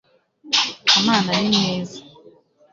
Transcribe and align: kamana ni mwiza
kamana 0.89 1.31
ni 1.41 1.47
mwiza 1.65 1.99